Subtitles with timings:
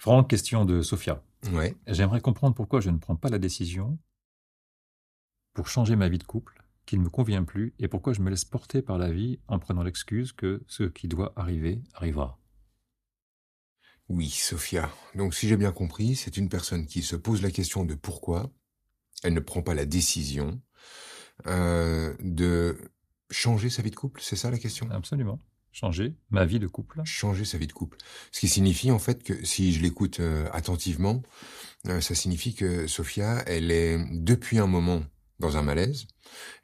[0.00, 1.22] Franck, question de Sophia.
[1.52, 1.76] Ouais.
[1.86, 3.98] J'aimerais comprendre pourquoi je ne prends pas la décision
[5.52, 8.30] pour changer ma vie de couple, qui ne me convient plus, et pourquoi je me
[8.30, 12.40] laisse porter par la vie en prenant l'excuse que ce qui doit arriver arrivera.
[14.08, 14.90] Oui, Sophia.
[15.16, 18.50] Donc si j'ai bien compris, c'est une personne qui se pose la question de pourquoi
[19.22, 20.62] elle ne prend pas la décision
[21.46, 22.78] euh, de
[23.30, 24.90] changer sa vie de couple, c'est ça la question?
[24.90, 25.38] Absolument.
[25.72, 27.00] Changer ma vie de couple.
[27.04, 27.96] Changer sa vie de couple.
[28.32, 31.22] Ce qui signifie en fait que si je l'écoute euh, attentivement,
[31.88, 35.02] euh, ça signifie que Sophia, elle est depuis un moment
[35.38, 36.06] dans un malaise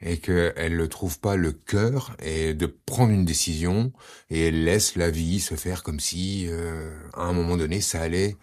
[0.01, 3.91] et qu'elle ne trouve pas le cœur et de prendre une décision
[4.29, 8.01] et elle laisse la vie se faire comme si euh, à un moment donné ça
[8.01, 8.35] allait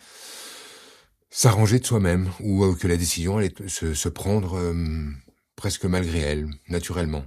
[1.31, 4.75] s'arranger de soi-même ou que la décision allait se, prendre
[5.57, 7.25] presque malgré elle, naturellement.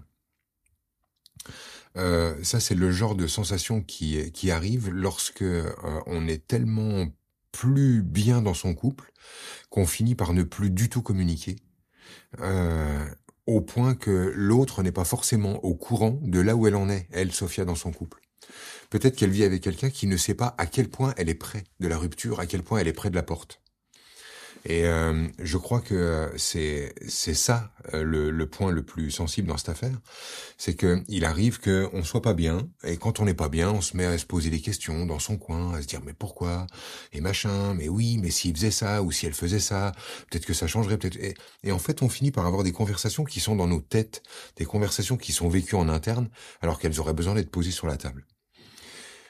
[1.97, 5.43] Euh, ça, c'est le genre de sensation qui, qui arrive lorsque
[6.05, 7.07] on est tellement
[7.51, 9.11] plus bien dans son couple
[9.69, 11.55] qu'on finit par ne plus du tout communiquer
[12.39, 13.05] euh,
[13.45, 17.07] au point que l'autre n'est pas forcément au courant de là où elle en est,
[17.11, 18.21] elle, Sophia, dans son couple.
[18.89, 21.63] Peut-être qu'elle vit avec quelqu'un qui ne sait pas à quel point elle est près
[21.79, 23.61] de la rupture, à quel point elle est près de la porte.
[24.65, 29.47] Et euh, je crois que c'est c'est ça euh, le, le, point le plus sensible
[29.47, 29.97] dans cette affaire,
[30.57, 33.81] c'est que il arrive qu'on soit pas bien et quand on n'est pas bien, on
[33.81, 36.67] se met à se poser des questions dans son coin, à se dire mais pourquoi?
[37.13, 39.93] Et machin, mais oui, mais s'il faisait ça ou si elle faisait ça,
[40.29, 41.17] peut-être que ça changerait, peut-être.
[41.17, 44.23] Et, et, en fait, on finit par avoir des conversations qui sont dans nos têtes,
[44.57, 46.29] des conversations qui sont vécues en interne,
[46.61, 48.25] alors qu'elles auraient besoin d'être posées sur la table.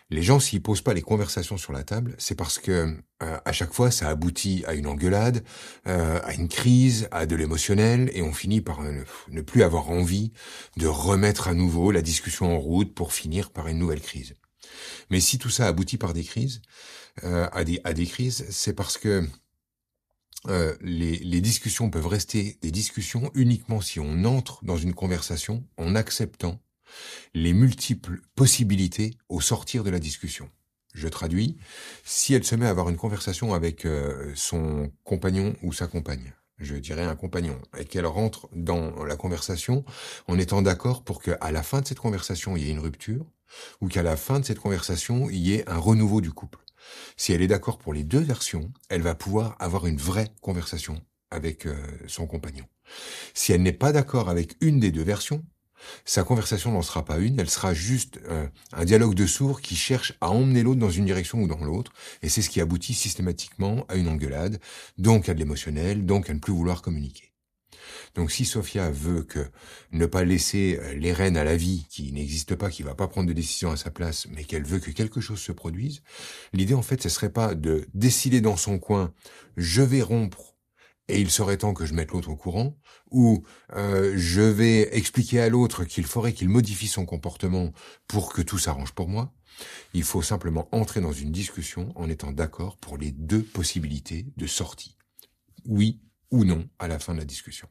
[0.09, 3.51] Les gens, s'ils posent pas les conversations sur la table, c'est parce que euh, à
[3.51, 5.43] chaque fois, ça aboutit à une engueulade,
[5.87, 10.31] euh, à une crise, à de l'émotionnel, et on finit par ne, plus avoir envie
[10.77, 14.35] de remettre à nouveau la discussion en route pour finir par une nouvelle crise.
[15.09, 16.61] Mais si tout ça aboutit par des crises,
[17.23, 19.27] euh, à, des, à des crises, c'est parce que
[20.47, 25.67] euh, les, les, discussions peuvent rester des discussions uniquement si on entre dans une conversation
[25.77, 26.61] en acceptant
[27.33, 30.49] les multiples possibilités au sortir de la discussion.
[30.93, 31.57] Je traduis,
[32.03, 36.33] si elle se met à avoir une conversation avec euh, son compagnon ou sa compagne,
[36.57, 39.85] je dirais un compagnon, et qu'elle rentre dans la conversation
[40.27, 43.25] en étant d'accord pour qu'à la fin de cette conversation, il y ait une rupture,
[43.81, 46.59] ou qu'à la fin de cette conversation, il y ait un renouveau du couple.
[47.15, 51.01] Si elle est d'accord pour les deux versions, elle va pouvoir avoir une vraie conversation
[51.29, 51.75] avec euh,
[52.07, 52.65] son compagnon.
[53.33, 55.43] Si elle n'est pas d'accord avec une des deux versions,
[56.05, 59.75] sa conversation n'en sera pas une, elle sera juste euh, un dialogue de sourds qui
[59.75, 62.93] cherche à emmener l'autre dans une direction ou dans l'autre, et c'est ce qui aboutit
[62.93, 64.59] systématiquement à une engueulade,
[64.97, 67.33] donc à de l'émotionnel, donc à ne plus vouloir communiquer.
[68.15, 69.47] Donc si Sophia veut que
[69.91, 73.07] ne pas laisser euh, les rênes à la vie qui n'existe pas, qui va pas
[73.07, 76.01] prendre de décision à sa place, mais qu'elle veut que quelque chose se produise,
[76.53, 79.13] l'idée en fait ce serait pas de décider dans son coin
[79.55, 80.56] je vais rompre
[81.07, 82.77] et il serait temps que je mette l'autre au courant,
[83.11, 83.43] ou
[83.75, 87.71] euh, je vais expliquer à l'autre qu'il faudrait qu'il modifie son comportement
[88.07, 89.33] pour que tout s'arrange pour moi.
[89.93, 94.47] Il faut simplement entrer dans une discussion en étant d'accord pour les deux possibilités de
[94.47, 94.97] sortie.
[95.65, 97.69] Oui ou non à la fin de la discussion.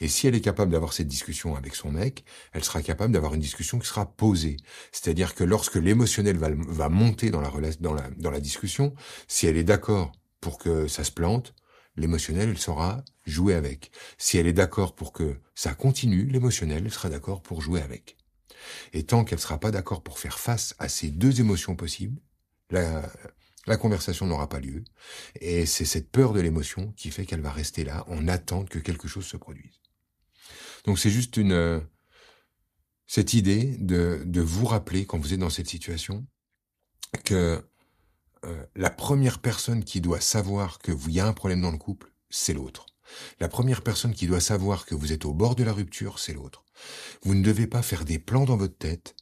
[0.00, 3.34] Et si elle est capable d'avoir cette discussion avec son mec, elle sera capable d'avoir
[3.34, 4.56] une discussion qui sera posée.
[4.92, 7.50] C'est-à-dire que lorsque l'émotionnel va, monter dans la,
[7.80, 8.94] dans, dans la discussion,
[9.28, 11.54] si elle est d'accord pour que ça se plante,
[11.96, 13.90] l'émotionnel, elle saura jouer avec.
[14.18, 18.16] Si elle est d'accord pour que ça continue, l'émotionnel, elle sera d'accord pour jouer avec.
[18.92, 22.20] Et tant qu'elle sera pas d'accord pour faire face à ces deux émotions possibles,
[22.70, 23.02] la,
[23.66, 24.84] la conversation n'aura pas lieu.
[25.40, 28.78] Et c'est cette peur de l'émotion qui fait qu'elle va rester là en attente que
[28.78, 29.80] quelque chose se produise.
[30.84, 31.82] Donc c'est juste une,
[33.06, 36.26] cette idée de, de vous rappeler quand vous êtes dans cette situation
[37.24, 37.62] que
[38.44, 41.78] euh, la première personne qui doit savoir que vous y a un problème dans le
[41.78, 42.86] couple, c'est l'autre.
[43.40, 46.32] La première personne qui doit savoir que vous êtes au bord de la rupture, c'est
[46.32, 46.64] l'autre.
[47.22, 49.14] Vous ne devez pas faire des plans dans votre tête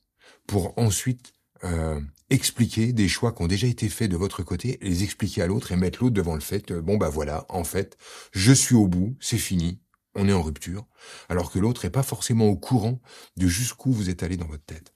[0.46, 1.32] pour ensuite
[1.64, 5.46] euh, expliquer des choix qui ont déjà été faits de votre côté, les expliquer à
[5.46, 7.98] l'autre et mettre l'autre devant le fait, euh, bon bah voilà, en fait,
[8.32, 9.80] je suis au bout, c'est fini,
[10.14, 10.86] on est en rupture,
[11.28, 13.00] alors que l'autre n'est pas forcément au courant
[13.36, 14.94] de jusqu'où vous êtes allé dans votre tête.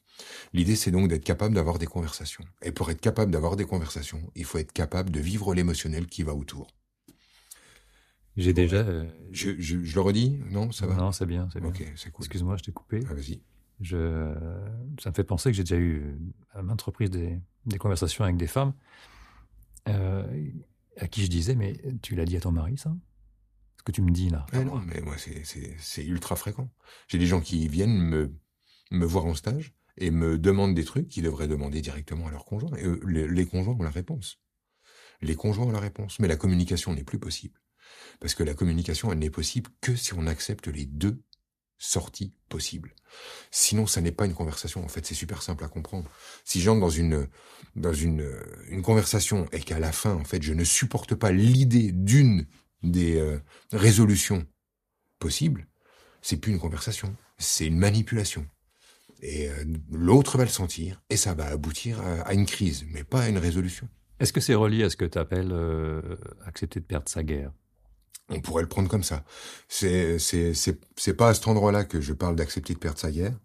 [0.52, 2.44] L'idée, c'est donc d'être capable d'avoir des conversations.
[2.62, 6.22] Et pour être capable d'avoir des conversations, il faut être capable de vivre l'émotionnel qui
[6.22, 6.68] va autour.
[8.36, 8.78] J'ai déjà.
[8.78, 10.94] Euh, je, je, je, le redis Non, ça va?
[10.94, 11.70] Non, c'est bien, c'est bien.
[11.70, 12.24] Ok, c'est cool.
[12.24, 13.00] Excuse-moi, je t'ai coupé.
[13.08, 13.40] Ah, vas-y.
[13.80, 14.32] Je,
[15.00, 16.16] ça me fait penser que j'ai déjà eu
[16.52, 18.72] à maintes reprises des, des conversations avec des femmes
[19.88, 20.24] euh,
[20.96, 22.94] à qui je disais Mais tu l'as dit à ton mari, ça?
[23.78, 26.70] Ce que tu me dis là ah Non, mais moi, c'est ultra fréquent.
[27.08, 28.32] J'ai des gens qui viennent me,
[28.90, 32.44] me voir en stage et me demandent des trucs qu'ils devraient demander directement à leur
[32.44, 32.76] conjoint.
[32.76, 34.40] Et eux, les, les, conjoints ont la réponse.
[35.22, 37.60] Les conjoints ont la réponse, mais la communication n'est plus possible.
[38.20, 41.22] Parce que la communication, elle n'est possible que si on accepte les deux
[41.78, 42.94] sorties possibles.
[43.50, 44.84] Sinon, ça n'est pas une conversation.
[44.84, 46.10] En fait, c'est super simple à comprendre.
[46.44, 47.28] Si j'entre dans une
[47.76, 48.28] dans une
[48.68, 52.46] une conversation et qu'à la fin, en fait, je ne supporte pas l'idée d'une
[52.82, 53.38] des euh,
[53.72, 54.46] résolutions
[55.18, 55.66] possibles,
[56.22, 58.46] c'est plus une conversation, c'est une manipulation.
[59.20, 63.22] Et euh, l'autre va le sentir et ça va aboutir à, une crise, mais pas
[63.22, 63.88] à une résolution.
[64.20, 66.16] Est-ce que c'est relié à ce que tu appelles euh,
[66.46, 67.52] accepter de perdre sa guerre?
[68.30, 69.24] On pourrait le prendre comme ça.
[69.68, 73.10] C'est c'est c'est c'est pas à cet endroit-là que je parle d'accepter de perdre sa
[73.10, 73.38] guerre.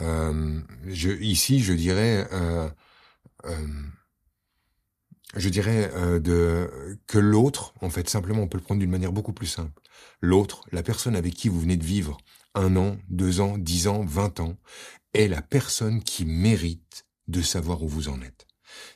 [0.00, 2.68] Euh, je, ici, je dirais, euh,
[3.44, 3.66] euh,
[5.36, 9.12] je dirais euh, de que l'autre, en fait, simplement, on peut le prendre d'une manière
[9.12, 9.82] beaucoup plus simple.
[10.20, 12.18] L'autre, la personne avec qui vous venez de vivre
[12.54, 14.56] un an, deux ans, dix ans, vingt ans,
[15.14, 18.46] est la personne qui mérite de savoir où vous en êtes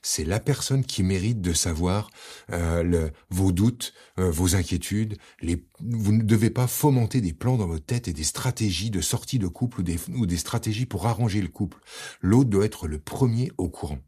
[0.02, 2.10] c'est la personne qui mérite de savoir
[2.52, 5.16] euh, vos doutes, euh, vos inquiétudes.
[5.80, 9.38] vous ne devez pas fomenter des plans dans votre tête et des stratégies de sortie
[9.38, 11.78] de couple ou des, stratégies pour arranger le couple.
[12.20, 13.98] L'autre doit être le premier au courant.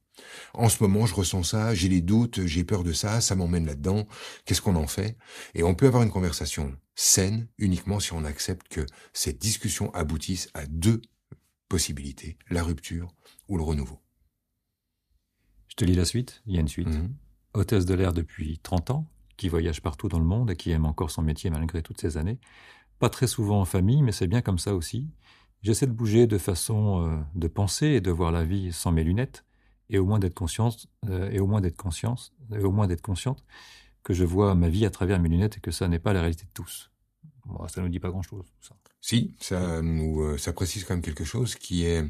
[0.53, 3.67] En ce moment, je ressens ça, j'ai des doutes, j'ai peur de ça, ça m'emmène
[3.67, 4.09] là-dedans.
[4.45, 5.17] Qu'est-ce qu'on en fait?
[5.55, 10.49] Et on peut avoir une conversation saine uniquement si on accepte que cette discussion aboutisse
[10.55, 11.01] à deux
[11.69, 13.09] possibilités, la rupture
[13.49, 14.01] ou le renouveau.
[15.69, 16.89] Je te lis la suite, il y a une suite.
[16.89, 17.15] Mhm.
[17.55, 19.07] Hôtesse de l'air depuis 30 ans,
[19.37, 22.17] qui voyage partout dans le monde et qui aime encore son métier malgré toutes ces
[22.17, 22.39] années.
[22.99, 25.09] Pas très souvent en famille, mais c'est bien comme ça aussi.
[25.63, 29.05] J'essaie de bouger de façon euh, de penser et de voir la vie sans mes
[29.05, 29.45] lunettes,
[29.91, 33.03] et au moins d'être consciente, euh, et au moins d'être consciente, et au moins d'être
[33.03, 33.45] consciente
[34.03, 36.21] que je vois ma vie à travers mes lunettes et que ça n'est pas la
[36.21, 36.91] réalité de tous.
[37.49, 38.77] Bon, ça nous dit pas grand-chose, ça.
[39.01, 42.05] Si, ça nous, euh, ça précise quand même quelque chose qui est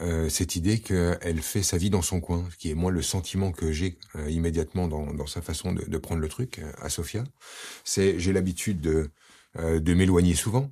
[0.00, 3.52] euh, cette idée qu'elle fait sa vie dans son coin, qui est moi le sentiment
[3.52, 7.24] que j'ai euh, immédiatement dans, dans sa façon de, de prendre le truc à Sofia.
[7.84, 9.10] C'est j'ai l'habitude de
[9.58, 10.70] de m'éloigner souvent.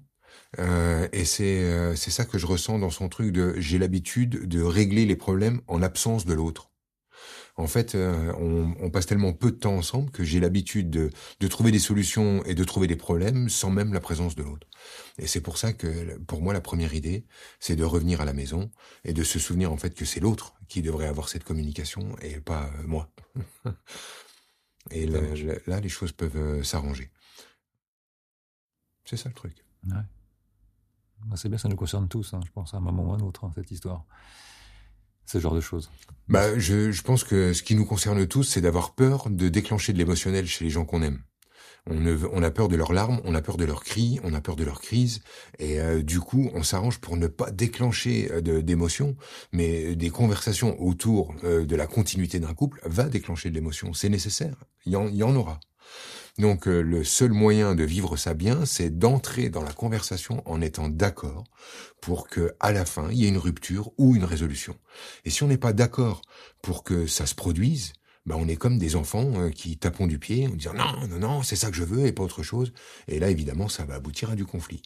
[1.13, 5.05] et c'est c'est ça que je ressens dans son truc de j'ai l'habitude de régler
[5.05, 6.71] les problèmes en absence de l'autre
[7.59, 11.73] en fait, euh, on, passe tellement peu de temps ensemble que j'ai l'habitude de, trouver
[11.73, 14.69] des solutions et de trouver des problèmes sans même la présence de l'autre.
[15.19, 17.27] Et c'est pour ça que, pour moi, la première idée,
[17.59, 18.71] c'est de revenir à la maison
[19.05, 22.39] et de se souvenir en fait que c'est l'autre qui devrait avoir cette communication et
[22.39, 23.11] pas euh, moi.
[24.93, 27.11] et là, les choses peuvent euh, s'arranger.
[29.05, 29.65] C'est ça le truc.
[29.85, 29.97] Ouais.
[31.27, 33.17] Bah, c'est bien, ça nous concerne tous, hein, je pense, à un moment ou à
[33.17, 34.05] un autre, hein, cette histoire
[35.29, 35.91] ce genre de choses
[36.29, 39.95] bah, je, je pense que ce qui nous concerne tous, c'est d'avoir peur de déclencher
[39.95, 41.23] de l'émotionnel chez les gens qu'on aime.
[41.91, 44.43] On, on, a peur de leurs larmes, on a peur de leurs cris, on a
[44.43, 45.23] peur de leurs crises,
[45.59, 49.17] et euh, du coup, on s'arrange pour ne pas déclencher euh, d'émotions,
[49.53, 53.95] mais des conversations autour euh, de la continuité d'un couple va déclencher de l'émotion.
[53.95, 55.61] C'est nécessaire, il y, en, il y en aura.
[56.39, 60.61] Donc euh, le seul moyen de vivre ça bien, c'est d'entrer dans la conversation en
[60.61, 61.45] étant d'accord
[62.01, 64.77] pour que à la fin il y ait une rupture ou une résolution.
[65.25, 66.23] Et si on n'est pas d'accord
[66.63, 67.93] pour que ça se produise,
[68.29, 71.19] bah on est comme des enfants euh, qui tapons du pied, en disant non, non,
[71.19, 72.73] non, c'est ça que je veux et pas autre chose.
[73.09, 74.83] Et là, évidemment, ça va aboutir à du conflit.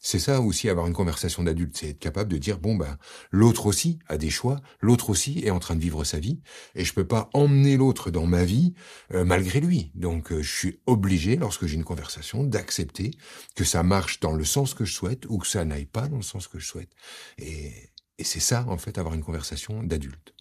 [0.00, 2.98] C'est ça aussi avoir une conversation d'adulte, c'est être capable de dire bon ben
[3.30, 6.40] l'autre aussi a des choix, l'autre aussi est en train de vivre sa vie
[6.74, 8.74] et je peux pas emmener l'autre dans ma vie
[9.14, 9.90] euh, malgré lui.
[9.94, 13.12] Donc euh, je suis obligé lorsque j'ai une conversation d'accepter
[13.56, 16.16] que ça marche dans le sens que je souhaite ou que ça n'aille pas dans
[16.16, 16.90] le sens que je souhaite.
[17.38, 17.72] Et,
[18.18, 20.34] et c'est ça en fait avoir une conversation d'adulte.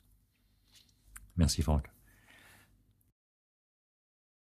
[1.37, 1.90] Merci Franck.